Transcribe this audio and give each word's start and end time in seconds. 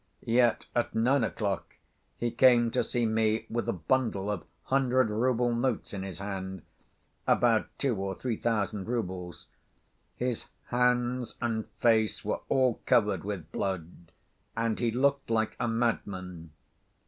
Yet 0.25 0.65
at 0.75 0.95
nine 0.95 1.23
o'clock, 1.23 1.75
he 2.17 2.31
came 2.31 2.71
to 2.71 2.83
see 2.83 3.05
me 3.05 3.45
with 3.51 3.69
a 3.69 3.73
bundle 3.73 4.31
of 4.31 4.45
hundred‐rouble 4.71 5.55
notes 5.55 5.93
in 5.93 6.01
his 6.01 6.17
hand, 6.17 6.63
about 7.27 7.67
two 7.77 7.95
or 7.95 8.15
three 8.15 8.35
thousand 8.35 8.87
roubles. 8.87 9.45
His 10.15 10.47
hands 10.69 11.35
and 11.39 11.67
face 11.81 12.25
were 12.25 12.39
all 12.49 12.81
covered 12.87 13.23
with 13.23 13.51
blood, 13.51 14.11
and 14.57 14.79
he 14.79 14.89
looked 14.89 15.29
like 15.29 15.55
a 15.59 15.67
madman. 15.67 16.49